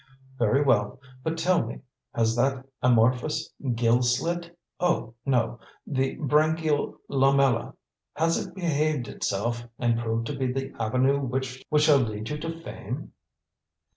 Very 0.39 0.63
well; 0.63 0.99
but 1.23 1.37
tell 1.37 1.63
me; 1.63 1.81
has 2.15 2.35
that 2.35 2.65
amorphous 2.81 3.53
gill 3.75 4.01
slit 4.01 4.57
oh, 4.79 5.13
no, 5.27 5.59
the 5.85 6.15
branchial 6.17 6.95
lamella 7.07 7.75
has 8.15 8.43
it 8.43 8.55
behaved 8.55 9.07
itself 9.07 9.63
and 9.77 9.99
proved 9.99 10.25
to 10.25 10.35
be 10.35 10.51
the 10.51 10.73
avenue 10.81 11.19
which 11.19 11.61
shall 11.77 11.99
lead 11.99 12.29
you 12.31 12.39
to 12.39 12.63
fame?" 12.63 13.13